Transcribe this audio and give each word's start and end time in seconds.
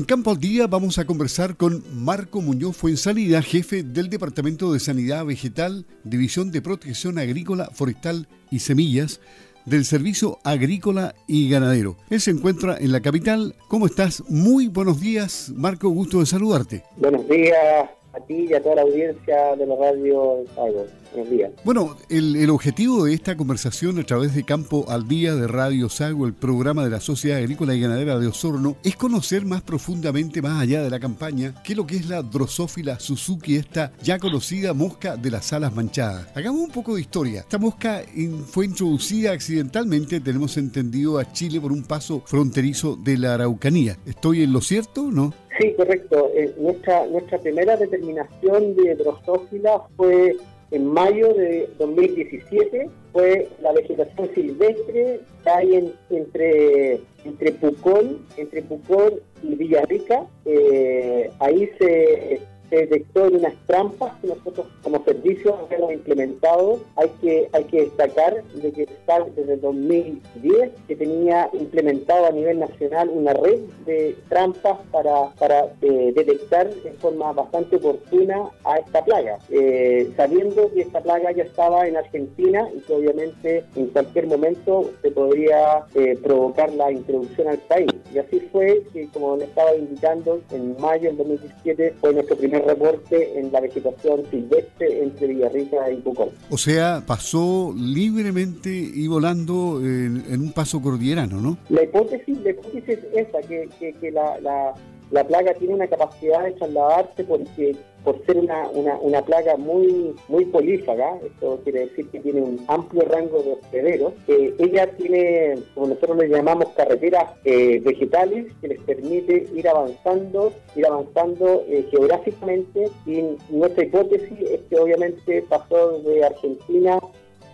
En 0.00 0.06
Campo 0.06 0.30
al 0.30 0.40
Día 0.40 0.66
vamos 0.66 0.96
a 0.96 1.04
conversar 1.04 1.58
con 1.58 1.84
Marco 1.92 2.40
Muñoz 2.40 2.74
Fuensalida, 2.74 3.42
jefe 3.42 3.82
del 3.82 4.08
Departamento 4.08 4.72
de 4.72 4.80
Sanidad 4.80 5.26
Vegetal, 5.26 5.84
División 6.04 6.50
de 6.50 6.62
Protección 6.62 7.18
Agrícola, 7.18 7.68
Forestal 7.74 8.26
y 8.50 8.60
Semillas 8.60 9.20
del 9.66 9.84
Servicio 9.84 10.38
Agrícola 10.42 11.14
y 11.26 11.50
Ganadero. 11.50 11.98
Él 12.08 12.18
se 12.22 12.30
encuentra 12.30 12.78
en 12.78 12.92
la 12.92 13.02
capital. 13.02 13.54
¿Cómo 13.68 13.84
estás? 13.84 14.24
Muy 14.26 14.68
buenos 14.68 15.02
días, 15.02 15.52
Marco, 15.54 15.90
gusto 15.90 16.20
de 16.20 16.26
saludarte. 16.26 16.82
Buenos 16.96 17.28
días, 17.28 17.90
a 18.12 18.20
ti 18.20 18.46
y 18.48 18.54
a 18.54 18.62
toda 18.62 18.76
la 18.76 18.82
audiencia 18.82 19.56
de 19.56 19.66
la 19.66 19.76
radio 19.76 20.44
Sago. 20.54 20.86
Buenos 21.12 21.30
días. 21.30 21.50
Bueno, 21.64 21.96
el, 22.08 22.48
objetivo 22.50 23.04
de 23.04 23.14
esta 23.14 23.36
conversación 23.36 23.98
a 23.98 24.04
través 24.04 24.34
de 24.34 24.44
Campo 24.44 24.86
al 24.88 25.08
Día 25.08 25.34
de 25.34 25.48
Radio 25.48 25.88
Sago, 25.88 26.26
el 26.26 26.34
programa 26.34 26.84
de 26.84 26.90
la 26.90 27.00
Sociedad 27.00 27.38
Agrícola 27.38 27.74
y 27.74 27.80
Ganadera 27.80 28.18
de 28.18 28.28
Osorno, 28.28 28.76
es 28.84 28.94
conocer 28.94 29.44
más 29.44 29.62
profundamente, 29.62 30.40
más 30.40 30.62
allá 30.62 30.82
de 30.82 30.90
la 30.90 31.00
campaña, 31.00 31.54
qué 31.64 31.72
es 31.72 31.76
lo 31.76 31.86
que 31.86 31.96
es 31.96 32.08
la 32.08 32.22
Drosófila 32.22 33.00
Suzuki, 33.00 33.56
esta 33.56 33.92
ya 34.02 34.18
conocida 34.18 34.72
mosca 34.72 35.16
de 35.16 35.30
las 35.30 35.52
alas 35.52 35.74
manchadas. 35.74 36.28
Hagamos 36.34 36.60
un 36.60 36.70
poco 36.70 36.94
de 36.94 37.00
historia. 37.00 37.40
Esta 37.40 37.58
mosca 37.58 38.02
fue 38.46 38.66
introducida 38.66 39.32
accidentalmente, 39.32 40.20
tenemos 40.20 40.56
entendido, 40.56 41.18
a 41.18 41.32
Chile 41.32 41.60
por 41.60 41.72
un 41.72 41.82
paso 41.82 42.22
fronterizo 42.24 42.96
de 42.96 43.18
la 43.18 43.34
Araucanía. 43.34 43.98
¿Estoy 44.06 44.42
en 44.42 44.52
lo 44.52 44.60
cierto 44.60 45.10
no? 45.10 45.34
Sí, 45.60 45.74
correcto. 45.74 46.30
Eh, 46.34 46.54
nuestra, 46.58 47.06
nuestra 47.06 47.38
primera 47.38 47.76
determinación 47.76 48.74
de 48.76 48.94
drosófila 48.94 49.82
fue 49.94 50.36
en 50.70 50.86
mayo 50.86 51.34
de 51.34 51.68
2017. 51.78 52.88
Fue 53.12 53.48
la 53.60 53.72
vegetación 53.72 54.30
silvestre 54.34 55.20
que 55.42 55.50
hay 55.50 55.92
entre, 56.08 57.00
entre 57.24 57.52
Pucón, 57.52 58.24
entre 58.38 58.62
Pucón 58.62 59.14
y 59.42 59.54
Villarrica. 59.54 60.26
Eh, 60.46 61.30
ahí 61.40 61.68
se 61.78 62.40
se 62.70 62.76
detectó 62.76 63.26
en 63.26 63.36
unas 63.36 63.54
trampas 63.66 64.12
que 64.20 64.28
nosotros 64.28 64.66
como 64.82 65.04
servicio 65.04 65.68
hemos 65.70 65.92
implementado. 65.92 66.80
Hay 66.96 67.08
que, 67.20 67.48
hay 67.52 67.64
que 67.64 67.82
destacar 67.82 68.42
de 68.44 68.72
que 68.72 68.82
está 68.84 69.24
desde 69.36 69.54
el 69.54 69.60
2010 69.60 70.70
que 70.88 70.96
tenía 70.96 71.50
implementado 71.52 72.26
a 72.26 72.30
nivel 72.30 72.60
nacional 72.60 73.10
una 73.12 73.34
red 73.34 73.58
de 73.84 74.16
trampas 74.28 74.78
para, 74.90 75.30
para 75.38 75.66
eh, 75.82 76.12
detectar 76.14 76.70
en 76.84 76.94
forma 76.98 77.32
bastante 77.32 77.76
oportuna 77.76 78.50
a 78.64 78.78
esta 78.78 79.04
plaga, 79.04 79.38
eh, 79.50 80.10
sabiendo 80.16 80.72
que 80.72 80.82
esta 80.82 81.00
plaga 81.00 81.32
ya 81.32 81.42
estaba 81.42 81.86
en 81.86 81.96
Argentina 81.96 82.68
y 82.74 82.80
que 82.80 82.92
obviamente 82.92 83.64
en 83.74 83.86
cualquier 83.88 84.26
momento 84.26 84.90
se 85.02 85.10
podría 85.10 85.84
eh, 85.94 86.16
provocar 86.22 86.72
la 86.72 86.92
introducción 86.92 87.48
al 87.48 87.58
país. 87.58 87.89
Y 88.12 88.18
así 88.18 88.40
fue 88.52 88.82
que, 88.92 89.06
como 89.08 89.36
le 89.36 89.44
estaba 89.44 89.74
indicando, 89.74 90.40
en 90.50 90.76
mayo 90.80 91.08
del 91.08 91.16
2017 91.18 91.94
fue 92.00 92.12
nuestro 92.14 92.36
primer 92.36 92.64
reporte 92.64 93.38
en 93.38 93.52
la 93.52 93.60
vegetación 93.60 94.22
silvestre 94.30 95.02
entre 95.02 95.28
Villarrica 95.28 95.90
y 95.90 95.96
Pucón. 95.96 96.30
O 96.50 96.58
sea, 96.58 97.02
pasó 97.06 97.74
libremente 97.76 98.70
y 98.70 99.06
volando 99.06 99.80
en, 99.80 100.40
un 100.40 100.52
paso 100.52 100.80
cordillerano, 100.80 101.40
¿no? 101.40 101.58
La 101.68 101.84
hipótesis, 101.84 102.40
la 102.42 102.50
hipótesis 102.50 102.88
es 102.88 103.28
esa, 103.28 103.40
que, 103.42 103.68
que, 104.00 104.10
la, 104.10 104.40
la, 104.40 104.74
la 105.10 105.24
plaga 105.24 105.54
tiene 105.54 105.74
una 105.74 105.88
capacidad 105.88 106.44
de 106.44 106.52
trasladarse 106.52 107.24
porque 107.24 107.76
por 108.04 108.24
ser 108.24 108.38
una, 108.38 108.68
una, 108.70 108.96
una, 109.00 109.22
plaga 109.22 109.56
muy, 109.56 110.14
muy 110.28 110.46
polífaga, 110.46 111.18
esto 111.24 111.60
quiere 111.64 111.80
decir 111.80 112.08
que 112.08 112.20
tiene 112.20 112.40
un 112.40 112.64
amplio 112.68 113.02
rango 113.02 113.42
de 113.42 113.52
hospederos, 113.52 114.14
eh, 114.28 114.54
ella 114.58 114.86
tiene, 114.96 115.58
como 115.74 115.88
nosotros 115.88 116.16
le 116.16 116.28
llamamos, 116.28 116.68
carreteras 116.76 117.32
eh, 117.44 117.80
vegetales 117.84 118.46
que 118.60 118.68
les 118.68 118.80
permite 118.82 119.46
ir 119.54 119.68
avanzando, 119.68 120.52
ir 120.76 120.86
avanzando 120.86 121.64
eh, 121.68 121.86
geográficamente. 121.90 122.88
Y 123.04 123.36
nuestra 123.50 123.84
hipótesis 123.84 124.40
es 124.40 124.60
que 124.70 124.78
obviamente 124.78 125.44
pasó 125.48 126.00
de 126.00 126.24
Argentina 126.24 126.98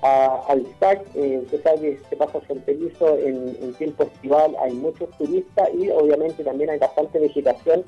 al 0.03 0.67
SAC, 0.79 1.03
eh, 1.15 1.41
usted 1.43 1.63
sabe 1.63 1.81
que 1.81 2.01
se 2.09 2.17
pasa 2.17 2.41
fronterizo 2.41 3.17
en, 3.19 3.57
en 3.61 3.75
tiempo 3.75 4.05
estival, 4.05 4.55
hay 4.63 4.73
muchos 4.73 5.11
turistas 5.19 5.69
y 5.75 5.91
obviamente 5.91 6.45
también 6.45 6.71
hay 6.71 6.79
bastante 6.79 7.19
vegetación 7.19 7.85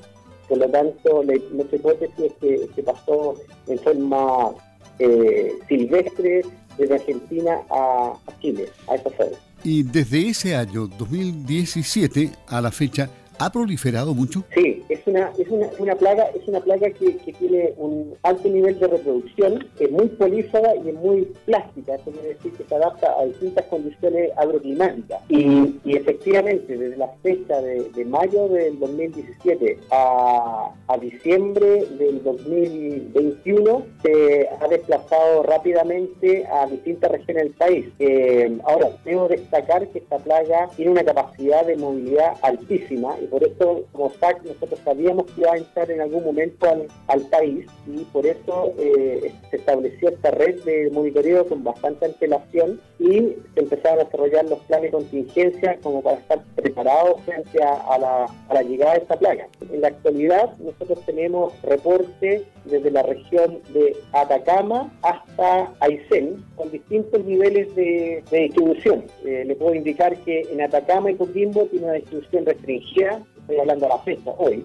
por 0.49 0.57
lo 0.57 0.67
tanto, 0.67 1.23
nuestra 1.23 1.77
hipótesis 1.77 2.19
es 2.19 2.33
que, 2.41 2.67
que 2.75 2.81
pasó 2.81 3.35
en 3.67 3.77
forma 3.77 4.49
eh, 4.97 5.53
silvestre 5.67 6.41
desde 6.75 6.95
Argentina 6.95 7.61
a, 7.69 8.13
Chile, 8.41 8.67
a 8.87 8.95
esa 8.95 9.11
zona. 9.11 9.37
Y 9.63 9.83
desde 9.83 10.29
ese 10.29 10.55
año 10.55 10.87
2017 10.87 12.31
a 12.47 12.61
la 12.61 12.71
fecha, 12.71 13.09
¿Ha 13.41 13.49
proliferado 13.49 14.13
mucho? 14.13 14.43
Sí, 14.53 14.78
es 14.89 15.05
una, 15.05 15.31
es 15.37 15.47
una, 15.49 15.69
una 15.77 15.95
plaga, 15.95 16.29
es 16.35 16.47
una 16.47 16.59
plaga 16.59 16.89
que, 16.89 17.19
tiene 17.39 17.73
un 17.77 18.15
alto 18.23 18.49
nivel 18.49 18.79
de 18.79 18.87
reproducción, 18.87 19.67
es 19.79 19.91
muy 19.91 20.07
polífaga 20.07 20.75
y 20.75 20.89
es 20.89 20.95
muy 20.95 21.21
plástica, 21.45 21.95
eso 21.95 22.11
quiere 22.11 22.29
decir 22.29 22.51
que 22.53 22.63
se 22.63 22.75
adapta 22.75 23.13
a 23.19 23.25
distintas 23.25 23.65
condiciones 23.65 24.31
agroclimáticas. 24.35 25.21
Y, 25.29 25.79
efectivamente, 25.85 26.77
desde 26.77 26.97
la 26.97 27.07
fecha 27.21 27.61
de, 27.61 28.05
mayo 28.05 28.47
del 28.47 28.79
2017 28.79 29.79
a, 29.91 30.71
diciembre 30.99 31.85
del 31.97 32.21
2021 32.23 33.83
se 34.01 34.49
ha 34.59 34.67
desplazado 34.67 35.43
rápidamente 35.43 36.45
a 36.47 36.65
distintas 36.65 37.11
regiones 37.11 37.43
del 37.43 37.53
país. 37.53 37.85
Eh, 37.99 38.57
ahora, 38.65 38.89
debo 39.05 39.27
destacar 39.27 39.87
que 39.89 39.99
esta 39.99 40.17
plaga 40.17 40.67
tiene 40.75 40.91
una 40.91 41.03
capacidad 41.03 41.65
de 41.65 41.77
movilidad 41.77 42.33
altísima 42.41 43.15
por 43.29 43.43
eso, 43.43 43.85
como 43.91 44.11
SAC, 44.11 44.43
nosotros 44.43 44.78
sabíamos 44.83 45.25
que 45.25 45.41
iba 45.41 45.53
a 45.53 45.57
entrar 45.57 45.91
en 45.91 46.01
algún 46.01 46.23
momento 46.23 46.67
al, 47.07 47.21
país 47.29 47.67
y 47.85 48.03
por 48.05 48.25
eso 48.25 48.73
eh, 48.79 49.31
se 49.51 49.57
estableció 49.57 50.09
esta 50.09 50.31
red 50.31 50.63
de 50.63 50.89
monitoreo 50.91 51.45
con 51.45 51.63
bastante 51.63 52.05
antelación 52.05 52.79
y 52.97 53.35
se 53.53 53.59
empezaron 53.59 53.99
a 53.99 54.03
desarrollar 54.05 54.45
los 54.45 54.59
planes 54.61 54.91
de 54.91 54.97
contingencia 54.97 55.77
como 55.83 56.01
para 56.01 56.17
estar 56.17 56.43
preparados 56.55 57.21
frente 57.21 57.61
a, 57.63 57.97
la, 57.99 58.63
llegada 58.63 58.93
de 58.93 58.99
esta 58.99 59.17
plaga. 59.17 59.47
En 59.71 59.81
la 59.81 59.89
actualidad, 59.89 60.57
nosotros 60.57 60.99
tenemos 61.05 61.53
reportes 61.61 62.43
desde 62.65 62.91
la 62.91 63.03
región 63.03 63.59
de 63.73 63.95
Atacama 64.11 64.91
hasta 65.01 65.71
Aysén, 65.79 66.43
con 66.55 66.71
distintos 66.71 67.23
niveles 67.25 67.73
de, 67.75 68.23
distribución. 68.31 69.05
Eh, 69.25 69.43
le 69.45 69.55
puedo 69.55 69.75
indicar 69.75 70.15
que 70.17 70.41
en 70.41 70.61
Atacama 70.61 71.11
y 71.11 71.15
Coquimbo 71.15 71.65
tiene 71.65 71.85
una 71.85 71.95
distribución 71.95 72.45
restringida 72.45 73.21
estoy 73.49 73.61
hablando 73.61 73.87
a 73.87 73.89
la 73.89 73.99
fecha, 73.99 74.31
hoy, 74.37 74.63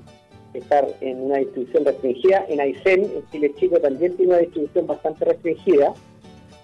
estar 0.53 0.87
en 1.00 1.22
una 1.22 1.39
distribución 1.39 1.87
restringida. 1.87 2.45
En 2.49 2.61
Aysén, 2.61 3.05
en 3.05 3.31
Chile 3.33 3.55
Chico, 3.59 3.81
también 3.81 4.15
tiene 4.17 4.33
una 4.33 4.41
distribución 4.43 4.87
bastante 4.87 5.25
restringida 5.25 5.95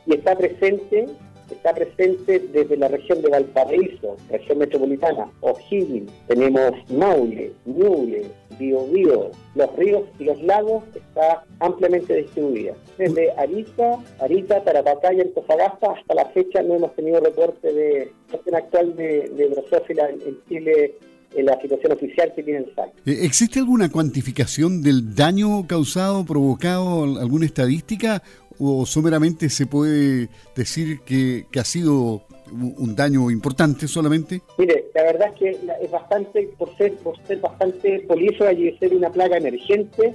y 0.06 0.14
está 0.14 0.36
presente 0.36 1.06
está 1.50 1.74
presente 1.74 2.38
desde 2.38 2.76
la 2.76 2.86
región 2.86 3.20
de 3.22 3.28
Valparaíso, 3.28 4.16
región 4.30 4.58
metropolitana, 4.58 5.28
O'Higgins, 5.40 6.08
tenemos 6.28 6.70
Maule, 6.90 7.52
Ñuble, 7.64 8.26
Biobío, 8.56 9.30
los 9.56 9.76
ríos 9.76 10.04
y 10.20 10.24
los 10.24 10.40
lagos 10.42 10.84
está 10.94 11.44
ampliamente 11.58 12.14
distribuida. 12.14 12.74
Desde 12.98 13.32
Arica, 13.32 13.98
Arica, 14.20 14.62
Tarapacá 14.62 15.12
y 15.12 15.22
Antofagasta 15.22 15.92
hasta 15.92 16.14
la 16.14 16.26
fecha 16.26 16.62
no 16.62 16.74
hemos 16.74 16.94
tenido 16.94 17.20
reporte 17.20 17.72
de 17.72 18.12
actual 18.54 18.94
de, 18.96 19.28
de 19.30 19.48
drosófila 19.48 20.08
en 20.10 20.38
Chile 20.48 20.98
la 21.36 21.60
situación 21.60 21.92
oficial 21.92 22.32
que 22.34 22.42
tiene 22.42 22.60
el 22.60 22.74
SAC. 22.74 22.88
Eh, 23.06 23.18
¿Existe 23.22 23.58
alguna 23.58 23.90
cuantificación 23.90 24.82
del 24.82 25.14
daño 25.14 25.66
causado, 25.66 26.24
provocado, 26.24 27.04
alguna 27.18 27.46
estadística 27.46 28.22
o 28.58 28.84
someramente 28.84 29.48
se 29.48 29.66
puede 29.66 30.28
decir 30.54 31.00
que, 31.00 31.46
ha 31.58 31.64
sido 31.64 32.22
un 32.52 32.94
daño 32.94 33.30
importante 33.30 33.88
solamente? 33.88 34.42
Mire, 34.58 34.86
la 34.94 35.02
verdad 35.04 35.28
es 35.28 35.38
que 35.38 35.58
es 35.82 35.90
bastante, 35.90 36.50
por 36.58 36.76
ser, 36.76 36.94
por 36.96 37.16
ser 37.26 37.38
bastante 37.38 38.00
polífera 38.00 38.52
y 38.52 38.76
ser 38.78 38.94
una 38.94 39.10
plaga 39.10 39.38
emergente, 39.38 40.14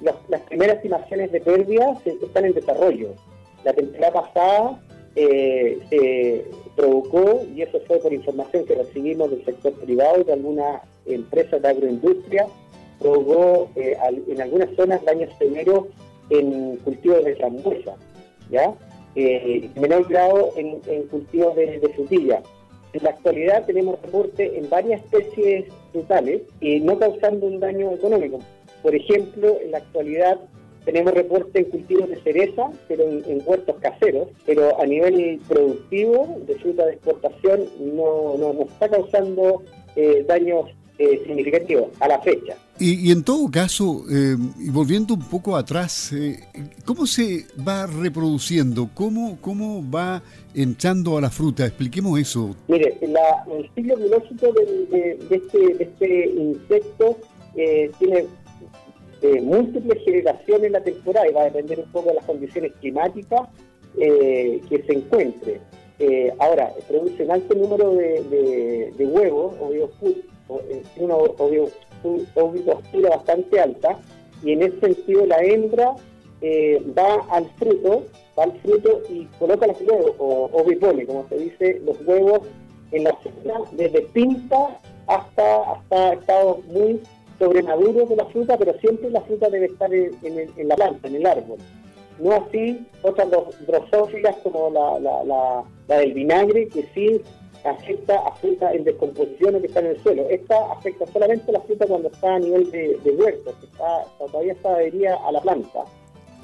las, 0.00 0.40
primeras 0.42 0.76
estimaciones 0.76 1.30
de 1.32 1.40
pérdidas 1.40 1.98
están 2.06 2.46
en 2.46 2.54
desarrollo. 2.54 3.14
La 3.64 3.72
temporada 3.72 4.12
pasada 4.12 4.80
eh, 5.14 5.78
se 5.90 6.44
provocó, 6.76 7.42
y 7.54 7.62
eso 7.62 7.80
fue 7.86 7.98
por 7.98 8.12
información 8.12 8.64
que 8.64 8.74
recibimos 8.74 9.30
del 9.30 9.44
sector 9.44 9.72
privado 9.74 10.20
y 10.20 10.24
de 10.24 10.32
algunas 10.32 10.82
empresas 11.06 11.60
de 11.60 11.68
agroindustria, 11.68 12.46
provocó 12.98 13.68
eh, 13.76 13.96
en 14.28 14.40
algunas 14.40 14.74
zonas 14.76 15.04
daños 15.04 15.30
severos 15.38 15.86
en 16.30 16.76
cultivos 16.78 17.24
de 17.24 17.36
frambuesa, 17.36 17.96
¿ya? 18.50 18.72
Eh, 19.14 19.70
en 19.74 19.82
menor 19.82 20.08
grado 20.08 20.50
en, 20.56 20.80
cultivos 21.08 21.54
de, 21.56 21.80
frutilla. 21.94 22.42
En 22.94 23.02
la 23.02 23.10
actualidad 23.10 23.66
tenemos 23.66 24.00
reporte 24.00 24.58
en 24.58 24.70
varias 24.70 25.02
especies 25.02 25.66
frutales, 25.92 26.42
y 26.60 26.80
no 26.80 26.98
causando 26.98 27.46
un 27.46 27.60
daño 27.60 27.92
económico. 27.92 28.38
Por 28.82 28.94
ejemplo, 28.94 29.58
en 29.62 29.72
la 29.72 29.78
actualidad 29.78 30.38
tenemos 30.84 31.14
reporte 31.14 31.60
en 31.60 31.64
cultivos 31.66 32.08
de 32.08 32.20
cereza, 32.22 32.70
pero 32.88 33.04
en, 33.08 33.42
huertos 33.44 33.76
caseros, 33.80 34.28
pero 34.46 34.80
a 34.80 34.86
nivel 34.86 35.40
productivo 35.48 36.38
de 36.46 36.54
fruta 36.56 36.86
de 36.86 36.92
exportación 36.92 37.64
no, 37.80 38.36
no, 38.38 38.62
está 38.62 38.88
causando 38.88 39.62
eh, 39.96 40.24
daños 40.26 40.70
eh, 40.98 41.20
significativo 41.26 41.90
a 41.98 42.06
la 42.06 42.20
fecha. 42.20 42.54
Y, 42.78 43.10
en 43.10 43.24
todo 43.24 43.50
caso, 43.50 44.04
eh, 44.10 44.36
y 44.60 44.70
volviendo 44.70 45.14
un 45.14 45.22
poco 45.28 45.56
atrás, 45.56 46.12
eh, 46.12 46.38
¿cómo 46.84 47.06
se 47.06 47.46
va 47.66 47.86
reproduciendo? 47.86 48.88
¿Cómo, 48.94 49.38
¿Cómo 49.40 49.82
va 49.90 50.22
entrando 50.54 51.16
a 51.16 51.20
la 51.20 51.30
fruta? 51.30 51.66
Expliquemos 51.66 52.20
eso. 52.20 52.54
Mire, 52.68 52.98
el 53.00 53.70
ciclo 53.74 53.96
biológico 53.96 54.52
de, 54.52 55.18
este, 55.30 55.58
de 55.74 55.84
este 55.84 56.30
insecto 56.36 57.18
tiene 57.98 58.26
múltiples 59.40 60.02
generaciones 60.04 60.66
en 60.66 60.72
la 60.72 60.82
temporada 60.82 61.28
y 61.28 61.32
va 61.32 61.42
a 61.42 61.44
depender 61.44 61.80
un 61.80 61.92
poco 61.92 62.08
de 62.08 62.14
las 62.16 62.24
condiciones 62.24 62.72
climáticas 62.80 63.48
que 63.94 64.84
se 64.86 64.92
encuentre. 64.92 65.60
ahora, 66.38 66.72
produce 66.88 67.24
un 67.24 67.30
alto 67.30 67.54
número 67.54 67.94
de, 67.94 68.92
de 68.96 69.06
huevos 69.06 69.54
de 69.70 69.88
eh, 70.70 70.82
una 70.96 71.16
ovipostura 71.16 73.10
bastante 73.10 73.60
alta 73.60 73.98
y 74.42 74.52
en 74.52 74.62
ese 74.62 74.80
sentido 74.80 75.24
la 75.26 75.38
hembra 75.42 75.94
eh, 76.40 76.82
va 76.98 77.24
al 77.30 77.48
fruto, 77.56 78.06
va 78.38 78.44
al 78.44 78.52
fruto 78.60 79.02
y 79.08 79.26
coloca 79.38 79.66
los 79.68 79.80
huevos, 79.80 80.12
o 80.18 80.50
ovipone, 80.52 81.06
como 81.06 81.26
se 81.28 81.38
dice, 81.38 81.80
los 81.84 81.96
huevos 82.04 82.40
en 82.90 83.04
la 83.04 83.14
fruta, 83.16 83.60
desde 83.72 84.02
pinta 84.12 84.80
hasta, 85.06 85.72
hasta 85.72 86.14
estados 86.14 86.64
muy 86.66 87.00
sobremaduros 87.38 88.08
de 88.08 88.16
la 88.16 88.26
fruta, 88.26 88.56
pero 88.56 88.72
siempre 88.78 89.10
la 89.10 89.20
fruta 89.22 89.48
debe 89.48 89.66
estar 89.66 89.92
en, 89.92 90.68
la 90.68 90.76
planta, 90.76 91.08
en 91.08 91.16
el 91.16 91.26
árbol. 91.26 91.58
No 92.18 92.32
así 92.32 92.86
otras 93.02 93.28
drosófilas 93.66 94.36
como 94.42 94.70
la, 94.70 94.98
la, 95.00 95.64
la 95.86 95.96
del 95.98 96.12
vinagre, 96.12 96.68
que 96.68 96.86
sí 96.94 97.20
afecta 97.64 98.16
a 98.26 98.32
fruta 98.36 98.72
en 98.72 98.84
descomposición 98.84 99.54
o 99.54 99.60
que 99.60 99.66
está 99.66 99.80
en 99.80 99.86
el 99.86 100.02
suelo. 100.02 100.28
Esta 100.28 100.72
afecta 100.72 101.06
solamente 101.06 101.50
a 101.50 101.54
la 101.54 101.60
fruta 101.60 101.86
cuando 101.86 102.08
está 102.08 102.34
a 102.34 102.38
nivel 102.38 102.70
de, 102.70 103.14
huerto, 103.16 103.54
que 103.60 103.66
está, 103.66 104.04
todavía 104.18 104.52
está 104.52 104.74
adherida 104.74 105.16
a 105.26 105.32
la 105.32 105.40
planta. 105.40 105.84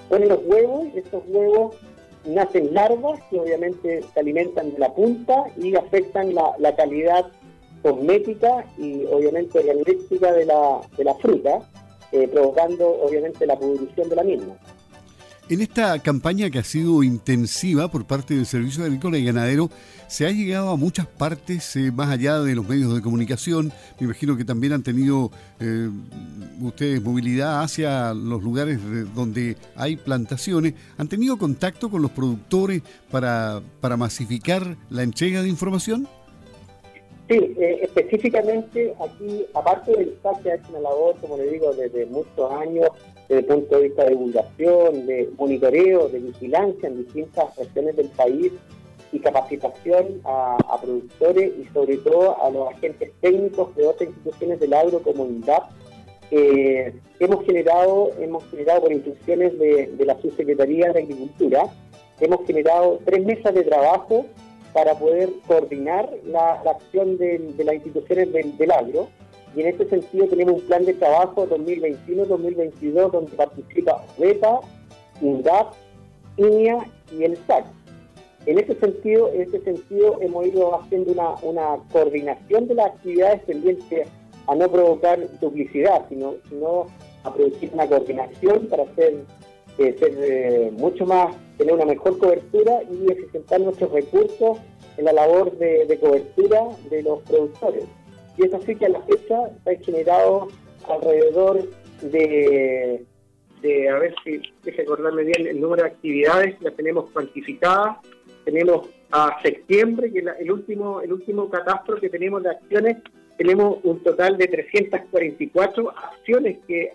Ponen 0.09 0.29
los 0.29 0.41
huevos 0.45 0.87
y 0.95 0.99
estos 0.99 1.23
huevos 1.29 1.77
nacen 2.25 2.75
larvas 2.75 3.21
que 3.31 3.41
obviamente 3.41 4.03
se 4.03 4.21
alimentan 4.21 4.73
de 4.73 4.79
la 4.79 4.93
punta 4.93 5.45
y 5.57 5.75
afectan 5.75 6.35
la, 6.35 6.77
calidad 6.77 7.27
cosmética 7.83 8.65
y 8.79 9.05
obviamente 9.05 9.59
organoléptica 9.59 10.33
de 10.33 10.47
la, 10.47 10.81
de 10.97 11.05
la 11.05 11.15
fruta, 11.15 11.61
eh, 12.13 12.29
provocando 12.29 12.89
obviamente 13.03 13.47
la 13.47 13.59
pudrición 13.59 14.09
de 14.09 14.17
la 14.17 14.23
misma. 14.25 14.55
En 15.51 15.63
esta 15.63 15.99
campaña 16.01 16.51
que 16.51 16.59
ha 16.59 16.65
sido 16.65 17.03
intensiva 17.03 17.91
por 17.91 18.07
parte 18.07 18.35
del 18.35 18.45
Servicio 18.45 18.85
Agrícola 18.85 19.17
y 19.17 19.25
Ganadero, 19.25 19.71
se 20.07 20.27
ha 20.27 20.31
llegado 20.31 20.69
a 20.69 20.77
muchas 20.77 21.07
partes 21.07 21.75
eh, 21.77 21.91
más 21.91 22.11
allá 22.11 22.41
de 22.41 22.55
los 22.55 22.69
medios 22.69 22.95
de 22.95 23.01
comunicación. 23.01 23.73
Me 23.99 24.05
imagino 24.05 24.37
que 24.37 24.45
también 24.45 24.75
han 24.75 24.83
tenido 24.83 25.31
eh, 25.59 25.89
ustedes 26.61 27.03
movilidad 27.03 27.63
hacia 27.63 28.13
los 28.13 28.43
lugares 28.43 28.79
donde 29.15 29.57
hay 29.75 29.97
plantaciones. 29.97 30.75
¿Han 30.99 31.09
tenido 31.09 31.39
contacto 31.39 31.89
con 31.89 32.03
los 32.03 32.11
productores 32.11 32.83
para, 33.11 33.63
para 33.81 33.97
masificar 33.97 34.77
la 34.91 35.03
entrega 35.03 35.41
de 35.41 35.49
información? 35.49 36.07
Sí, 37.29 37.55
eh, 37.59 37.81
específicamente 37.83 38.95
aquí, 38.99 39.45
aparte 39.53 39.93
del 39.93 40.17
SAC 40.23 40.43
que 40.43 40.51
ha 40.51 40.55
hecho 40.55 40.71
una 40.71 40.81
labor, 40.81 41.15
como 41.21 41.37
le 41.37 41.51
digo, 41.51 41.75
desde 41.75 42.07
muchos 42.07 42.51
años, 42.53 42.89
desde 43.29 43.41
el 43.41 43.45
punto 43.45 43.77
de 43.77 43.83
vista 43.83 44.05
de 44.05 44.11
divulgación, 44.11 45.07
de 45.07 45.31
monitoreo, 45.37 46.09
de 46.09 46.21
vigilancia 46.21 46.89
en 46.89 47.05
distintas 47.05 47.55
regiones 47.57 47.97
del 47.97 48.09
país 48.09 48.51
y 49.13 49.19
capacitación 49.19 50.23
a, 50.25 50.57
productores 50.81 51.53
y 51.59 51.67
sobre 51.75 51.99
todo 51.99 52.43
a 52.43 52.51
los 52.51 52.73
agentes 52.73 53.13
técnicos 53.21 53.75
de 53.77 53.87
otras 53.87 54.09
instituciones 54.09 54.61
del 54.61 54.73
agro 54.73 55.03
hemos 57.21 57.45
generado, 57.45 58.11
hemos 58.21 58.45
generado 58.51 58.83
por 58.83 58.93
instrucciones 58.93 59.59
de, 59.59 60.05
la 60.05 60.19
Subsecretaría 60.21 60.93
de 60.93 61.01
Agricultura, 61.01 61.65
hemos 62.21 62.47
generado 62.47 63.01
tres 63.05 63.25
mesas 63.25 63.55
de 63.55 63.65
trabajo 63.65 64.25
para 64.79 64.97
poder 64.97 65.31
coordinar 65.49 66.09
la, 66.25 66.53
acción 66.53 67.19
de, 67.19 67.53
las 67.59 67.75
instituciones 67.75 68.33
del 68.33 68.71
agro 68.71 69.09
y 69.57 69.63
en 69.63 69.67
este 69.67 69.89
sentido 69.89 70.29
tenemos 70.29 70.61
un 70.61 70.69
plan 70.69 70.85
de 70.85 70.95
trabajo 70.95 71.49
2021-2022 71.49 73.11
donde 73.11 73.33
participa 73.33 74.05
REPA, 74.17 74.61
INDAP, 75.21 75.75
INIA 76.37 76.79
y 77.11 77.25
el 77.25 77.37
SAC. 77.39 77.65
En 78.47 78.61
ese 78.61 78.77
sentido, 78.77 79.33
en 79.33 79.41
este 79.43 79.61
sentido 79.63 80.21
hemos 80.21 80.47
ido 80.47 80.81
haciendo 80.81 81.11
una, 81.43 81.79
coordinación 81.91 82.69
de 82.69 82.75
las 82.75 82.87
actividades 82.87 83.43
pendientes 83.43 84.09
a 84.47 84.55
no 84.55 84.71
provocar 84.71 85.19
duplicidad, 85.41 86.07
sino, 86.09 86.35
sino 86.49 86.87
a 87.25 87.35
producir 87.35 87.71
una 87.75 87.89
coordinación 87.89 88.69
para 88.69 88.85
hacer, 88.85 89.25
eh, 89.79 89.97
ser 89.99 90.15
eh, 90.19 90.71
mucho 90.73 91.07
más, 91.07 91.35
tener 91.57 91.75
una 91.75 91.85
mejor 91.85 92.19
cobertura 92.19 92.81
y 92.91 93.11
eficientar 93.11 93.61
nuestros 93.61 93.93
recursos 93.93 94.59
en 94.97 95.05
la 95.05 95.13
labor 95.13 95.57
de 95.57 95.99
cobertura 96.01 96.61
de 96.91 97.03
los 97.03 97.23
productores. 97.23 97.85
Y 98.39 98.47
es 98.47 98.55
así 98.55 98.77
que 98.77 98.87
a 98.87 98.91
la 98.91 99.03
fecha 99.03 99.51
se 99.65 99.71
ha 99.71 99.79
generado 99.81 100.49
alrededor 100.89 101.69
de, 102.03 103.05
a 103.91 103.99
ver 103.99 104.15
si 104.25 104.41
deje 104.63 104.83
acordarme 104.83 105.25
bien 105.25 105.47
el 105.47 105.61
número 105.61 105.83
de 105.83 105.89
actividades, 105.89 106.61
las 106.63 106.75
tenemos 106.75 107.11
cuantificadas. 107.11 107.99
Tenemos 108.45 108.89
a 109.11 109.41
septiembre, 109.43 110.13
que 110.13 110.21
es 110.21 110.27
el 110.39 110.53
último 110.53 111.01
el 111.01 111.13
último 111.13 111.51
catastro 111.51 112.01
que 112.01 112.09
tenemos 112.09 112.43
de 112.43 112.51
acciones, 112.51 112.99
tenemos 113.39 113.79
un 113.85 114.03
total 114.03 114.37
de 114.37 114.49
344 114.49 115.91
acciones 115.91 116.59
que 116.67 116.93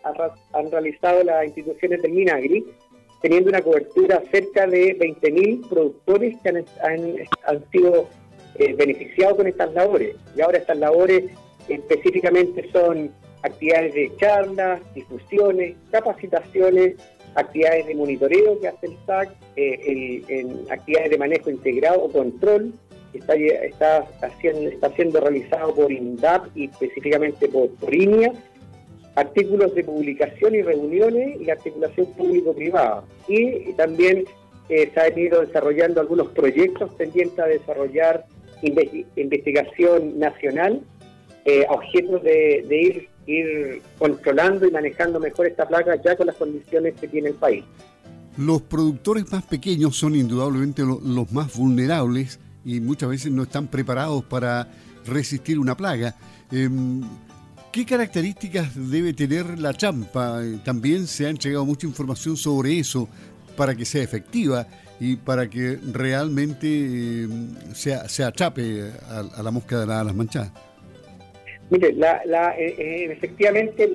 han 0.52 0.70
realizado 0.70 1.24
las 1.24 1.46
instituciones 1.46 2.02
del 2.02 2.12
Minagri, 2.12 2.66
teniendo 3.22 3.50
una 3.50 3.62
cobertura 3.62 4.22
cerca 4.30 4.68
de 4.68 5.00
20.000 5.00 5.70
productores 5.70 6.36
que 6.44 6.50
han, 6.50 7.72
sido 7.72 8.10
eh, 8.56 8.74
beneficiado 8.74 9.38
con 9.38 9.48
estas 9.48 9.74
labores. 9.74 10.18
Y 10.36 10.42
ahora 10.42 10.58
estas 10.58 10.78
labores 10.78 11.32
específicamente 11.70 12.70
son 12.74 13.10
actividades 13.42 13.94
de 13.94 14.12
charlas, 14.18 14.82
discusiones, 14.94 15.78
capacitaciones, 15.92 16.96
actividades 17.36 17.88
de 17.88 17.96
monitoreo 17.96 18.60
que 18.60 18.68
hace 18.68 18.88
el 18.88 18.98
SAC, 19.06 19.30
eh, 19.56 20.22
en 20.28 20.66
actividades 20.70 21.10
de 21.10 21.18
manejo 21.18 21.50
integrado 21.50 22.04
o 22.04 22.12
control, 22.12 22.74
está, 23.14 23.36
está, 23.36 24.08
haciendo, 24.22 24.70
está 24.70 24.90
siendo 24.96 25.20
realizado 25.20 25.74
por 25.76 25.92
INDAP 25.92 26.48
y 26.56 26.66
específicamente 26.66 27.48
por, 27.48 27.70
por 27.70 27.94
INIA, 27.94 28.34
artículos 29.16 29.74
de 29.76 29.84
publicación 29.84 30.56
y 30.56 30.62
reuniones 30.62 31.40
y 31.42 31.50
articulación 31.50 32.08
público-privada. 32.14 33.04
Y 33.28 33.74
también 33.74 34.26
eh, 34.70 34.90
se 34.94 35.00
han 35.00 35.18
ido 35.18 35.42
desarrollando 35.42 36.02
algunos 36.02 36.30
proyectos 36.30 36.94
pendientes 36.96 37.40
a 37.40 37.46
desarrollar 37.46 38.26
investigación 39.16 40.18
nacional 40.18 40.82
eh, 41.46 41.66
objeto 41.70 42.20
de, 42.20 42.66
ir, 42.70 43.10
ir 43.28 43.82
controlando 43.98 44.66
y 44.66 44.72
manejando 44.72 45.20
mejor 45.20 45.48
esta 45.48 45.68
plaga 45.68 46.02
ya 46.02 46.16
con 46.16 46.28
las 46.28 46.38
condiciones 46.38 46.96
que 47.00 47.08
tiene 47.10 47.30
el 47.30 47.36
país. 47.36 47.66
Los 48.38 48.62
productores 48.62 49.30
más 49.30 49.44
pequeños 49.44 49.98
son 49.98 50.16
indudablemente 50.16 50.84
los 50.84 51.32
más 51.34 51.56
vulnerables 51.56 52.40
y 52.66 52.80
muchas 52.80 53.10
veces 53.10 53.32
no 53.32 53.44
están 53.44 53.68
preparados 53.68 54.24
para 54.26 54.68
resistir 55.06 55.60
una 55.60 55.76
plaga. 55.76 56.16
Em, 56.52 57.02
¿Qué 57.72 57.86
características 57.86 58.70
debe 58.76 59.14
tener 59.14 59.58
la 59.58 59.74
champa? 59.74 60.42
También 60.64 61.08
se 61.08 61.26
ha 61.26 61.30
entregado 61.30 61.66
mucha 61.66 61.88
información 61.88 62.38
sobre 62.38 62.78
eso 62.78 63.10
para 63.58 63.74
que 63.74 63.84
sea 63.84 64.04
efectiva 64.04 64.68
y 65.00 65.16
para 65.16 65.50
que 65.50 65.80
realmente 65.92 66.68
eh, 66.68 67.28
se, 67.74 68.24
achape 68.24 68.92
a, 69.10 69.42
la 69.42 69.52
mosca 69.52 69.80
de 69.80 69.88
las 69.88 70.16
manchadas. 70.16 70.52
Mire, 71.70 71.94
la, 71.94 72.22
eh, 72.58 72.76
eh, 72.78 73.12
efectivamente 73.12 73.86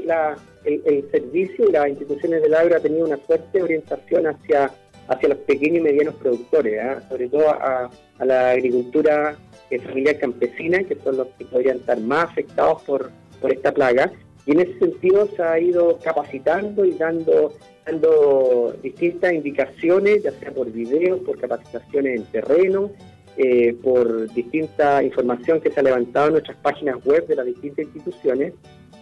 el, 0.65 1.11
servicio 1.11 1.69
y 1.69 1.73
las 1.73 1.89
instituciones 1.89 2.43
del 2.43 2.55
agro 2.55 2.77
ha 2.77 2.81
tenido 2.81 3.07
una 3.07 3.19
fuerte 3.19 3.63
orientación 3.63 4.27
hacia, 4.27 4.73
hacia 5.09 5.31
los 5.31 5.39
pequeños 5.39 5.79
y 5.79 5.81
medianos 5.81 6.15
productores, 6.17 6.81
¿ah? 6.83 7.03
sobre 7.09 7.29
todo 7.29 7.51
a, 7.51 7.91
la 8.25 8.51
agricultura 8.51 9.37
familiar 9.85 10.19
campesina, 10.19 10.83
que 10.83 10.97
son 10.97 11.19
los 11.19 11.29
que 11.39 11.45
podrían 11.45 11.79
estar 11.79 12.01
más 12.01 12.31
afectados 12.31 12.83
por, 12.83 13.11
por 13.41 13.53
esta 13.53 13.73
plaga. 13.73 14.13
Y 14.47 14.53
en 14.53 14.61
ese 14.61 14.79
sentido 14.79 15.29
se 15.37 15.43
ha 15.43 15.59
ido 15.59 15.99
capacitando 15.99 16.85
y 16.85 16.93
dando 16.93 17.53
dando 17.89 18.75
distintas 18.83 19.33
indicaciones, 19.33 20.23
ya 20.23 20.33
sea 20.33 20.51
por 20.51 20.71
video, 20.71 21.23
por 21.23 21.39
capacitaciones 21.39 22.21
en 22.21 22.27
terreno, 22.27 22.91
eh, 23.37 23.75
por 23.83 24.33
distinta 24.33 25.03
información 25.03 25.61
que 25.61 25.71
se 25.71 25.81
ha 25.81 25.83
levantado 25.83 26.27
en 26.27 26.33
nuestras 26.35 26.57
páginas 26.59 27.03
web 27.05 27.27
de 27.27 27.37
las 27.37 27.47
distintas 27.47 27.87
instituciones, 27.87 28.53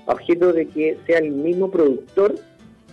a 0.06 0.12
objeto 0.12 0.52
de 0.52 0.68
que 0.68 0.96
sea 1.06 1.18
el 1.18 1.32
mismo 1.32 1.70
productor 1.70 2.34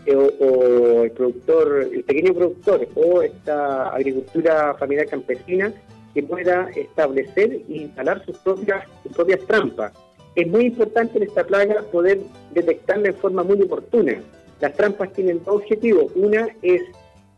eh, 0.06 0.16
o, 0.16 1.04
el 1.04 1.12
productor, 1.12 1.90
el 1.92 2.04
pequeño 2.04 2.34
productor 2.34 2.88
o 2.96 3.22
esta 3.22 3.90
agricultura 3.90 4.76
familiar 4.76 5.08
campesina 5.08 5.74
que 6.14 6.24
pueda 6.24 6.70
establecer 6.76 7.54
e 7.70 7.78
instalar 7.78 8.24
sus 8.26 8.38
propias, 8.38 8.86
sus 9.04 9.14
propias 9.14 9.40
trampas 9.48 9.94
es 10.36 10.48
muy 10.48 10.66
importante 10.66 11.18
en 11.18 11.24
esta 11.24 11.44
plaga 11.44 11.82
poder 11.92 12.20
detectarla 12.54 13.10
en 13.10 13.16
forma 13.16 13.44
muy 13.44 13.62
oportuna. 13.62 14.22
Las 14.60 14.74
trampas 14.74 15.14
tienen 15.14 15.44
dos 15.44 15.58
objetivos. 15.58 16.12
Una 16.16 16.48
es 16.62 16.82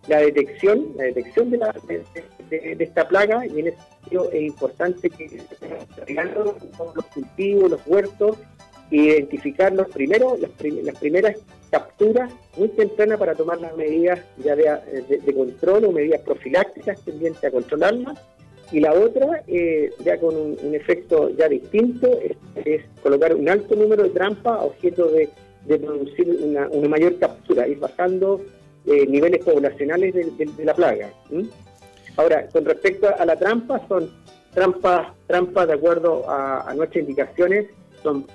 la 0.07 0.19
detección, 0.19 0.93
la 0.95 1.05
detección 1.05 1.49
de, 1.49 2.77
esta 2.79 3.07
plaga 3.07 3.45
y 3.45 3.59
en 3.59 3.67
ese 3.67 3.77
sentido 4.01 4.31
es 4.31 4.41
importante 4.43 5.09
que 5.09 5.41
los 6.95 7.05
cultivos, 7.13 7.71
los 7.71 7.81
huertos, 7.87 8.37
identificarlos 8.91 9.87
primero, 9.87 10.37
las, 10.39 10.51
las 10.83 10.99
primeras 10.99 11.35
capturas 11.75 12.31
muy 12.57 12.69
tempranas 12.69 13.19
para 13.19 13.35
tomar 13.35 13.59
las 13.59 13.75
medidas 13.75 14.19
ya 14.37 14.55
de, 14.55 15.33
control 15.35 15.83
o 15.83 15.91
medidas 15.91 16.21
profilácticas 16.21 17.01
tendientes 17.01 17.43
a 17.43 17.51
controlarlas. 17.51 18.17
Y 18.71 18.79
la 18.79 18.93
otra, 18.93 19.43
eh, 19.45 19.91
ya 20.03 20.17
con 20.17 20.35
un, 20.35 20.73
efecto 20.73 21.29
ya 21.37 21.49
distinto, 21.49 22.07
es, 22.63 22.81
colocar 23.03 23.35
un 23.35 23.49
alto 23.49 23.75
número 23.75 24.03
de 24.03 24.09
trampas 24.11 24.53
a 24.53 24.63
objeto 24.63 25.07
de, 25.09 25.29
producir 25.67 26.29
una, 26.41 26.87
mayor 26.87 27.19
captura, 27.19 27.67
ir 27.67 27.79
bajando 27.79 28.41
eh, 28.85 29.05
niveles 29.07 29.43
poblacionales 29.43 30.13
de, 30.13 30.63
la 30.63 30.73
plaga. 30.73 31.09
Ahora, 32.15 32.47
con 32.47 32.63
respecto 32.63 33.07
a 33.07 33.25
la 33.25 33.35
trampa, 33.35 33.85
son 33.89 34.09
trampas, 34.53 35.07
trampas 35.27 35.67
de 35.67 35.73
acuerdo 35.73 36.23
a 36.29 36.73
nuestras 36.73 37.01
indicaciones, 37.01 37.65
son 38.01 38.25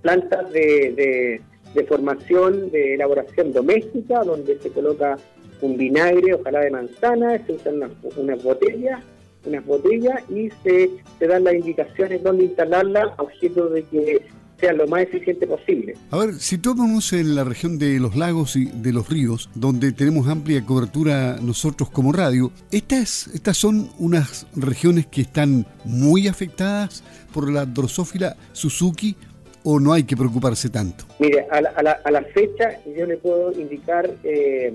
plantas 0.00 0.50
de, 0.52 1.42
formación, 1.84 2.70
de 2.70 2.94
elaboración 2.94 3.52
doméstica, 3.52 4.22
donde 4.24 4.58
se 4.58 4.70
coloca 4.70 5.16
un 5.60 5.76
vinagre, 5.76 6.34
ojalá 6.34 6.60
de 6.60 6.70
manzana, 6.70 7.44
se 7.46 7.52
usan 7.52 7.82
unas, 8.16 8.42
botellas, 8.42 9.02
unas 9.44 9.64
botellas 9.64 10.22
y 10.30 10.50
se, 10.62 10.90
se 11.18 11.26
dan 11.26 11.44
las 11.44 11.54
indicaciones 11.54 12.22
dónde 12.22 12.44
instalarla 12.44 13.14
a 13.16 13.22
objeto 13.22 13.68
de 13.68 13.82
que 13.84 14.22
sea 14.60 14.72
lo 14.72 14.86
más 14.86 15.02
eficiente 15.02 15.46
posible. 15.46 15.94
A 16.10 16.18
ver, 16.18 16.34
si 16.34 16.58
tomamos 16.58 17.12
en 17.12 17.34
la 17.34 17.44
región 17.44 17.78
de 17.78 18.00
los 18.00 18.16
lagos 18.16 18.56
y 18.56 18.66
de 18.66 18.92
los 18.92 19.08
ríos, 19.08 19.50
donde 19.54 19.92
tenemos 19.92 20.28
amplia 20.28 20.64
cobertura 20.64 21.38
nosotros 21.40 21.90
como 21.90 22.12
radio, 22.12 22.50
estas, 22.70 23.28
estas 23.28 23.56
son 23.56 23.90
unas 23.98 24.46
regiones 24.56 25.06
que 25.06 25.22
están 25.22 25.66
muy 25.84 26.28
afectadas 26.28 27.04
por 27.32 27.50
la 27.50 27.66
drosófila 27.66 28.36
Suzuki 28.52 29.16
o 29.68 29.80
no 29.80 29.92
hay 29.92 30.04
que 30.04 30.16
preocuparse 30.16 30.70
tanto? 30.70 31.04
Mire, 31.18 31.48
a 31.50 31.60
la, 31.60 32.22
fecha 32.32 32.78
yo 32.96 33.04
le 33.04 33.16
puedo 33.16 33.50
indicar 33.50 34.08
eh, 34.22 34.72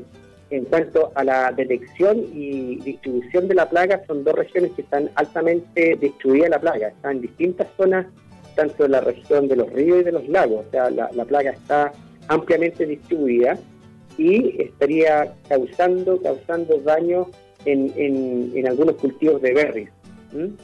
en 0.49 0.65
cuanto 0.65 1.13
a 1.15 1.23
la 1.23 1.53
detección 1.53 2.25
y 2.33 2.75
distribución 2.75 3.47
de 3.47 3.55
la 3.55 3.69
plaga, 3.69 4.03
son 4.05 4.25
dos 4.25 4.35
regiones 4.35 4.73
que 4.73 4.81
están 4.81 5.09
altamente 5.15 5.95
distribuidas 5.95 6.49
la 6.49 6.59
plaga, 6.59 6.89
están 6.89 7.15
en 7.15 7.21
distintas 7.21 7.67
zonas, 7.77 8.05
tanto 8.55 8.83
en 8.83 8.91
la 8.91 8.99
región 8.99 9.47
de 9.47 9.55
los 9.55 9.71
ríos 9.71 10.01
y 10.01 10.03
de 10.03 10.11
los 10.11 10.27
lagos, 10.27 10.65
o 10.67 10.71
sea, 10.71 10.89
la, 10.89 11.25
plaga 11.25 11.51
está 11.51 11.93
ampliamente 12.27 12.85
distribuida 12.85 13.57
y 14.17 14.61
estaría 14.61 15.33
causando, 15.47 16.21
causando 16.21 16.79
daño 16.79 17.27
en, 17.63 17.93
en, 17.95 18.67
algunos 18.67 18.95
cultivos 18.95 19.41
de 19.41 19.53
berries, 19.53 19.89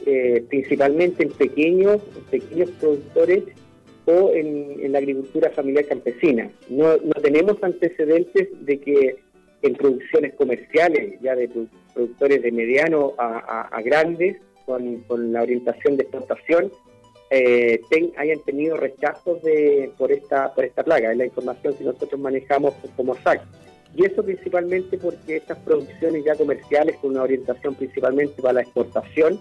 eh, 0.04 0.44
principalmente 0.50 1.22
en 1.22 1.30
pequeños, 1.30 2.02
pequeños 2.30 2.68
productores 2.78 3.44
o 4.08 4.32
en, 4.32 4.90
la 4.90 4.98
agricultura 4.98 5.50
familiar 5.50 5.84
campesina. 5.84 6.50
No, 6.70 6.96
no, 6.96 7.12
tenemos 7.22 7.62
antecedentes 7.62 8.48
de 8.64 8.80
que 8.80 9.16
en 9.60 9.74
producciones 9.74 10.32
comerciales, 10.34 11.20
ya 11.20 11.34
de 11.34 11.50
productores 11.92 12.42
de 12.42 12.50
mediano 12.50 13.12
a, 13.18 13.82
grandes, 13.84 14.38
con, 14.64 15.04
la 15.32 15.42
orientación 15.42 15.98
de 15.98 16.04
exportación, 16.04 16.72
eh, 17.30 17.80
hayan 18.16 18.40
tenido 18.46 18.78
rechazos 18.78 19.42
de, 19.42 19.90
por, 19.98 20.10
esta, 20.10 20.54
por 20.54 20.64
esta 20.64 20.82
plaga. 20.82 21.12
Es 21.12 21.18
la 21.18 21.26
información 21.26 21.74
que 21.74 21.84
nosotros 21.84 22.18
manejamos 22.18 22.74
como 22.96 23.14
SAC. 23.14 23.42
Y 23.94 24.06
eso 24.06 24.22
principalmente 24.22 24.96
porque 24.96 25.36
estas 25.36 25.58
producciones 25.58 26.24
ya 26.24 26.34
comerciales, 26.34 26.96
con 26.96 27.10
una 27.10 27.24
orientación 27.24 27.74
principalmente 27.74 28.40
para 28.40 28.54
la 28.54 28.60
exportación, 28.62 29.38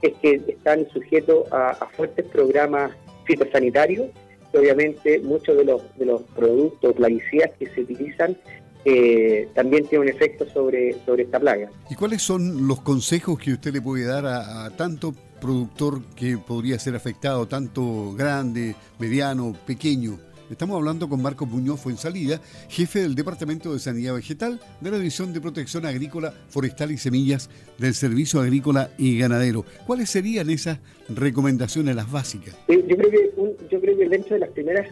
es 0.00 0.14
que 0.22 0.40
están 0.48 0.88
sujetos 0.88 1.52
a, 1.52 1.70
a 1.70 1.88
fuertes 1.88 2.24
programas 2.26 2.92
fitosanitarios, 3.28 4.08
obviamente 4.52 5.20
muchos 5.20 5.56
de 5.56 5.64
los, 5.64 5.82
de 5.98 6.06
los 6.06 6.22
productos 6.34 6.94
plaguicidas 6.94 7.50
que 7.58 7.66
se 7.66 7.82
utilizan 7.82 8.36
eh, 8.84 9.48
también 9.54 9.86
tienen 9.86 10.08
un 10.08 10.14
efecto 10.14 10.46
sobre, 10.52 10.96
sobre 11.04 11.24
esta 11.24 11.38
plaga. 11.38 11.70
¿Y 11.90 11.94
cuáles 11.94 12.22
son 12.22 12.66
los 12.66 12.80
consejos 12.80 13.38
que 13.38 13.52
usted 13.52 13.72
le 13.72 13.82
puede 13.82 14.04
dar 14.06 14.24
a 14.26 14.70
tanto 14.76 15.14
productor 15.40 16.02
que 16.16 16.38
podría 16.38 16.78
ser 16.78 16.94
afectado, 16.94 17.46
tanto 17.46 18.14
grande, 18.14 18.74
mediano, 18.98 19.54
pequeño? 19.66 20.18
Estamos 20.50 20.76
hablando 20.76 21.10
con 21.10 21.20
Marco 21.20 21.44
Muñoz 21.44 21.80
Fuensalida, 21.80 22.40
jefe 22.70 23.02
del 23.02 23.14
Departamento 23.14 23.72
de 23.72 23.78
Sanidad 23.78 24.14
Vegetal 24.14 24.58
de 24.80 24.90
la 24.90 24.96
División 24.96 25.34
de 25.34 25.42
Protección 25.42 25.84
Agrícola, 25.84 26.32
Forestal 26.48 26.90
y 26.90 26.96
Semillas 26.96 27.50
del 27.76 27.92
Servicio 27.92 28.40
Agrícola 28.40 28.90
y 28.96 29.18
Ganadero. 29.18 29.66
¿Cuáles 29.86 30.08
serían 30.08 30.48
esas 30.48 30.78
recomendaciones, 31.10 31.94
las 31.94 32.10
básicas? 32.10 32.56
yo, 32.66 32.96
creo 32.96 33.10
que 33.10 33.30
yo 33.70 33.80
creo 33.80 33.98
que 33.98 34.08
dentro 34.08 34.34
de 34.34 34.40
las 34.40 34.48
primeras, 34.50 34.88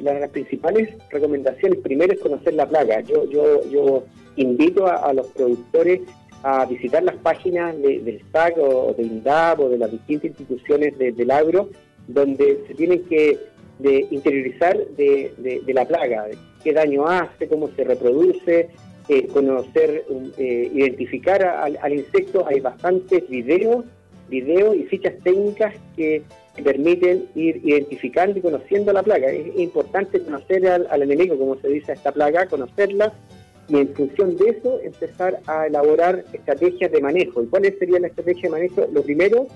las, 0.00 0.30
principales 0.30 0.88
recomendaciones, 1.10 1.80
primero 1.80 2.14
es 2.14 2.20
conocer 2.20 2.54
la 2.54 2.66
plaga. 2.66 3.02
Yo, 3.02 3.28
yo, 3.30 3.68
yo 3.70 4.04
invito 4.36 4.86
a, 4.86 5.12
los 5.12 5.26
productores 5.28 6.00
a 6.42 6.64
visitar 6.64 7.02
las 7.02 7.16
páginas 7.16 7.76
del 7.80 8.22
SAC 8.32 8.56
o 8.56 8.94
de 8.96 9.02
INDAP 9.02 9.60
o 9.60 9.68
de 9.68 9.78
las 9.78 9.90
distintas 9.90 10.30
instituciones 10.30 10.96
del 10.98 11.30
agro, 11.30 11.68
donde 12.08 12.64
se 12.66 12.74
tienen 12.74 13.02
que 13.04 13.53
de 13.78 14.06
interiorizar 14.10 14.76
de, 14.96 15.62
la 15.66 15.84
plaga, 15.84 16.26
qué 16.62 16.72
daño 16.72 17.06
hace, 17.06 17.48
cómo 17.48 17.68
se 17.76 17.84
reproduce, 17.84 18.70
eh, 19.08 19.26
conocer, 19.26 20.04
eh, 20.38 20.70
identificar 20.72 21.42
al, 21.44 21.92
insecto. 21.92 22.46
Hay 22.46 22.60
bastantes 22.60 23.28
videos, 23.28 23.84
videos 24.28 24.76
y 24.76 24.84
fichas 24.84 25.14
técnicas 25.22 25.74
que 25.96 26.22
permiten 26.62 27.26
ir 27.34 27.60
identificando 27.64 28.38
y 28.38 28.42
conociendo 28.42 28.92
la 28.92 29.02
plaga. 29.02 29.30
Es 29.30 29.58
importante 29.58 30.20
conocer 30.20 30.66
al, 30.68 31.02
enemigo, 31.02 31.36
como 31.36 31.56
se 31.56 31.68
dice 31.68 31.92
a 31.92 31.94
esta 31.94 32.12
plaga, 32.12 32.46
conocerla 32.46 33.12
y 33.68 33.78
en 33.78 33.88
función 33.94 34.36
de 34.36 34.50
eso 34.50 34.78
empezar 34.82 35.40
a 35.46 35.66
elaborar 35.66 36.24
estrategias 36.32 36.92
de 36.92 37.00
manejo. 37.00 37.42
¿Y 37.42 37.46
cuál 37.46 37.64
sería 37.78 37.98
la 37.98 38.08
estrategia 38.08 38.42
de 38.44 38.50
manejo? 38.50 38.86
Lo 38.92 39.02
primero, 39.02 39.46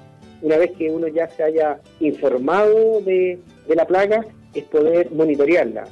una 0.43 0.57
vez 0.57 0.73
que 0.73 0.91
uno 0.91 1.09
ya 1.09 1.29
se 1.29 1.43
haya 1.43 1.79
informado 2.01 3.01
de, 3.03 3.39
de 3.69 3.77
la 3.77 3.87
plaga 3.87 4.25
es 4.55 4.65
poder 4.65 5.13
monitorearla, 5.13 5.85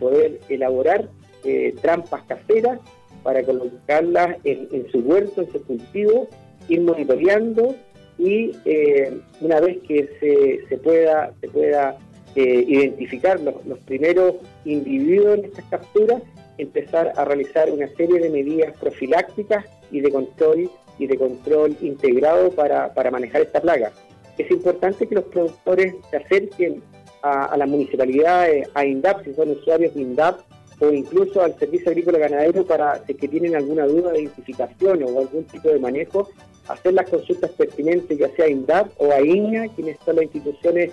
poder 0.00 0.40
elaborar 0.48 1.08
eh, 1.44 1.74
trampas 1.82 2.22
caseras 2.24 2.80
para 3.22 3.42
colocarlas 3.42 4.36
en, 4.44 4.86
su 4.90 5.00
huerto, 5.00 5.42
en 5.42 5.52
su 5.52 5.62
cultivo, 5.62 6.28
ir 6.68 6.80
monitoreando 6.82 7.74
y 8.18 8.52
eh, 8.64 9.18
una 9.40 9.60
vez 9.60 9.78
que 9.86 10.08
se, 10.20 10.66
se 10.68 10.76
pueda, 10.78 11.32
se 11.40 11.48
pueda 11.48 11.96
eh, 12.34 12.64
identificar 12.66 13.40
los, 13.40 13.64
los, 13.66 13.78
primeros 13.80 14.36
individuos 14.64 15.38
en 15.38 15.44
estas 15.46 15.64
capturas, 15.66 16.22
empezar 16.58 17.12
a 17.16 17.24
realizar 17.24 17.70
una 17.70 17.88
serie 17.88 18.20
de 18.20 18.30
medidas 18.30 18.76
profilácticas 18.78 19.64
y 19.90 20.00
de 20.00 20.10
control 20.10 20.70
y 20.98 21.06
de 21.06 21.16
control 21.16 21.76
integrado 21.80 22.50
para, 22.50 22.92
para 22.94 23.10
manejar 23.10 23.42
esta 23.42 23.60
plaga. 23.60 23.92
Es 24.38 24.50
importante 24.50 25.06
que 25.06 25.14
los 25.14 25.24
productores 25.24 25.94
se 26.10 26.16
acerquen 26.16 26.82
a, 27.24 27.56
las 27.56 27.68
municipalidades, 27.68 28.68
a 28.74 28.84
INDAP, 28.84 29.24
si 29.24 29.32
son 29.34 29.50
usuarios 29.50 29.94
de 29.94 30.02
INDAP, 30.02 30.40
o 30.80 30.90
incluso 30.90 31.40
al 31.40 31.58
Servicio 31.58 31.90
Agrícola 31.90 32.18
Ganadero 32.18 32.66
para 32.66 33.00
que 33.02 33.28
tienen 33.28 33.56
alguna 33.56 33.86
duda 33.86 34.12
de 34.12 34.22
identificación 34.22 35.02
o 35.04 35.18
algún 35.20 35.44
tipo 35.44 35.68
de 35.70 35.78
manejo, 35.78 36.28
hacer 36.68 36.92
las 36.92 37.08
consultas 37.08 37.50
pertinentes, 37.52 38.18
ya 38.18 38.28
sea 38.36 38.44
a 38.44 38.50
INDAP 38.50 38.92
o 38.98 39.10
a 39.10 39.22
INA, 39.22 39.68
quienes 39.74 39.96
son 40.04 40.16
las 40.16 40.24
instituciones 40.24 40.92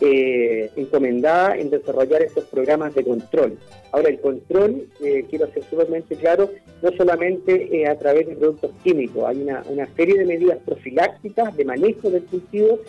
eh, 0.00 0.70
encomendadas 0.76 1.58
en 1.58 1.70
desarrollar 1.70 2.22
estos 2.22 2.44
programas 2.44 2.94
de 2.94 3.04
control. 3.04 3.58
Ahora, 3.92 4.08
el 4.10 4.20
control, 4.20 4.86
eh, 5.02 5.24
quiero 5.30 5.50
ser 5.52 5.62
sumamente 5.64 6.16
claro, 6.16 6.50
no 6.82 6.90
solamente 6.92 7.74
eh, 7.74 7.86
a 7.86 7.98
través 7.98 8.26
de 8.26 8.36
productos 8.36 8.72
químicos, 8.82 9.24
hay 9.26 9.42
una, 9.42 9.62
una 9.68 9.86
serie 9.94 10.18
de 10.18 10.26
medidas 10.26 10.58
profilácticas 10.64 11.56
de 11.56 11.64
manejo 11.64 12.10
del 12.10 12.24
cultivo 12.24 12.80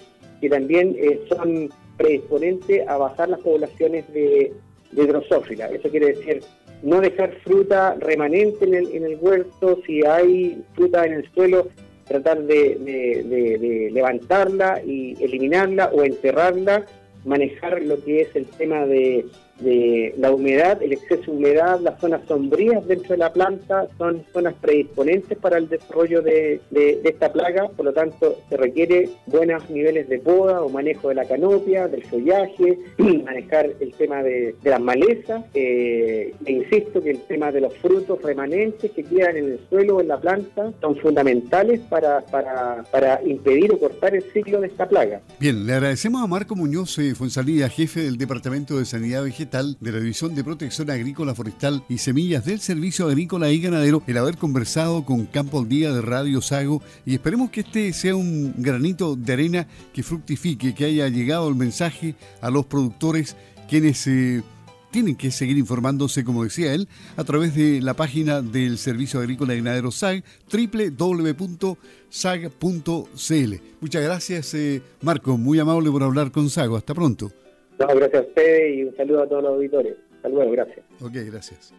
que 0.42 0.50
también 0.50 0.96
eh, 0.98 1.22
son 1.30 1.70
predisponentes 2.02 2.88
a 2.88 2.98
bajar 2.98 3.30
las 3.30 3.40
poblaciones 3.42 4.12
de, 4.14 4.54
de 4.92 5.08
drosófila. 5.08 5.68
Eso 5.68 5.90
quiere 5.90 6.14
decir 6.14 6.44
no 6.84 7.00
dejar 7.00 7.36
fruta 7.44 7.96
remanente 8.00 8.66
en 8.66 8.74
el, 8.74 8.96
en 8.96 9.06
el 9.06 9.18
huerto, 9.20 9.80
si 9.86 10.04
hay 10.06 10.64
fruta 10.74 11.06
en 11.06 11.14
el 11.14 11.32
suelo, 11.32 11.68
tratar 12.06 12.42
de, 12.44 13.90
levantarla 13.92 14.82
y 14.84 15.16
eliminarla 15.24 15.92
o 15.94 16.04
enterrarla, 16.04 16.86
manejar 17.24 17.82
lo 17.84 18.04
que 18.04 18.22
es 18.22 18.36
el 18.36 18.46
tema 18.48 18.86
de, 18.86 19.26
de 19.62 20.14
la 20.18 20.32
humedad, 20.32 20.82
el 20.82 20.94
exceso 20.94 21.32
de 21.32 21.38
humedad, 21.38 21.80
las 21.82 22.00
zonas 22.00 22.22
sombrías 22.28 22.86
dentro 22.88 23.10
de 23.10 23.18
la 23.18 23.32
planta 23.32 23.88
son 23.98 24.24
zonas 24.34 24.56
predisponentes 24.60 25.38
para 25.38 25.58
el 25.58 25.70
desarrollo 25.70 26.22
de, 26.22 26.62
esta 27.04 27.32
plaga, 27.32 27.70
por 27.70 27.86
lo 27.86 27.94
tanto 27.94 28.40
se 28.50 28.58
requiere 28.58 29.10
buenos 29.28 29.70
niveles 29.70 30.10
de 30.10 30.20
poda 30.20 30.62
o 30.62 30.70
manejo 30.70 31.10
de 31.10 31.16
la 31.16 31.26
canopia, 31.26 31.88
del 31.88 32.04
follaje, 32.04 32.80
manejar 32.98 33.70
el 33.80 33.94
tema 33.94 34.24
de, 34.24 34.56
las 34.64 34.82
malezas, 34.82 35.44
eh, 35.54 36.34
e 36.46 36.52
insisto 36.52 37.02
que 37.02 37.12
el 37.12 37.22
tema 37.22 37.52
de 37.52 37.62
los 37.62 37.76
frutos 37.78 38.22
remanentes 38.22 38.92
que 38.92 39.04
quedan 39.04 39.38
en 39.38 39.46
el 39.46 39.60
suelo 39.70 39.98
o 39.98 40.02
en 40.02 40.08
la 40.08 40.20
planta 40.20 40.72
son 40.82 40.96
fundamentales 40.98 41.82
para, 41.82 42.22
para, 42.22 42.84
para 42.92 43.22
impedir 43.24 43.72
o 43.74 43.80
cortar 43.80 44.16
el 44.16 44.24
ciclo 44.32 44.62
de 44.62 44.68
esta 44.68 44.88
plaga. 44.88 45.22
Bien, 45.40 45.66
le 45.66 45.74
agradecemos 45.74 46.24
a 46.24 46.28
Marco 46.28 46.56
Muñoz 46.56 46.98
eh, 47.00 47.14
Fonsalía, 47.16 47.70
jefe 47.70 48.02
del 48.02 48.18
Departamento 48.18 48.78
de 48.78 48.86
Sanidad 48.86 49.24
Vegetal 49.24 49.51
de 49.52 49.92
la 49.92 50.00
División 50.00 50.34
de 50.34 50.46
Protección 50.46 50.90
Agrícola, 50.90 51.36
Forestal 51.36 51.84
y 51.90 51.98
Semillas 51.98 52.46
del 52.46 52.62
Servicio 52.62 53.08
Agrícola 53.08 53.52
y 53.52 53.60
Ganadero, 53.60 54.02
el 54.08 54.18
haber 54.18 54.38
conversado 54.38 55.04
con 55.04 55.26
Campo 55.26 55.60
al 55.60 55.68
de 55.68 56.02
Radio 56.02 56.42
Sago 56.42 56.82
y 57.06 57.16
esperemos 57.16 57.50
que 57.50 57.60
este 57.60 57.92
sea 57.92 58.16
un 58.16 58.54
granito 58.58 59.18
de 59.18 59.34
arena 59.34 59.68
que 59.94 60.04
fructifique, 60.04 60.74
que 60.74 60.86
haya 60.86 61.10
llegado 61.10 61.50
el 61.50 61.56
mensaje 61.56 62.16
a 62.40 62.50
los 62.50 62.66
productores 62.66 63.36
quienes... 63.68 64.08
Eh, 64.08 64.42
tienen 64.90 65.16
que 65.16 65.32
seguir 65.32 65.58
informándose, 65.58 66.26
como 66.26 66.44
decía 66.44 66.74
él, 66.74 66.90
a 67.16 67.24
través 67.24 67.56
de 67.56 67.80
la 67.82 67.94
página 67.94 68.42
del 68.42 68.78
Servicio 68.78 69.22
Agrícola 69.22 69.54
y 69.54 69.60
Ganadero 69.60 69.90
SAG, 69.90 70.22
www.sag.cl. 70.52 71.76
Muchas 73.80 74.04
gracias, 74.04 74.54
eh, 74.54 74.82
Marco, 75.02 75.38
muy 75.38 75.60
amable 75.60 75.90
por 75.90 76.04
hablar 76.04 76.34
con 76.34 76.50
Sago. 76.50 76.76
Hasta 76.76 76.94
pronto. 76.94 77.32
Gracias 77.88 78.24
a 78.24 78.28
ustedes 78.28 78.76
y 78.76 78.84
un 78.84 78.96
saludo 78.96 79.24
a 79.24 79.28
todos 79.28 79.44
los 79.44 79.54
auditores. 79.54 79.96
Hasta 80.16 80.30
luego, 80.30 80.52
gracias. 80.52 80.86
Ok, 81.02 81.14
gracias. 81.26 81.74